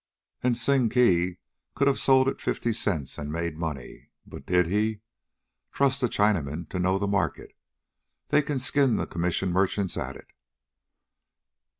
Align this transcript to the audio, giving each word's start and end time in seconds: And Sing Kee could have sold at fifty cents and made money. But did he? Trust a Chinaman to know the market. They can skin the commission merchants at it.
And 0.41 0.57
Sing 0.57 0.89
Kee 0.89 1.37
could 1.75 1.87
have 1.87 1.99
sold 1.99 2.27
at 2.27 2.41
fifty 2.41 2.73
cents 2.73 3.19
and 3.19 3.31
made 3.31 3.55
money. 3.55 4.09
But 4.25 4.47
did 4.47 4.65
he? 4.65 5.01
Trust 5.71 6.01
a 6.01 6.07
Chinaman 6.07 6.67
to 6.69 6.79
know 6.79 6.97
the 6.97 7.07
market. 7.07 7.55
They 8.29 8.41
can 8.41 8.57
skin 8.57 8.95
the 8.95 9.05
commission 9.05 9.51
merchants 9.51 9.97
at 9.97 10.15
it. 10.15 10.31